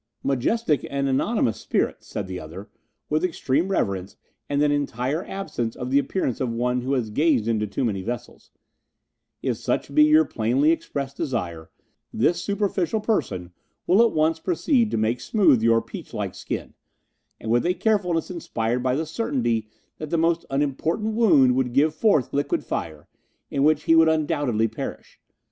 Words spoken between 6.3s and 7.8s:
of one who had gazed into